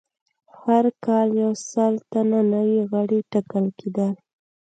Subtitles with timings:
[0.59, 4.13] هر کال یو سل تنه نوي غړي ټاکل کېدل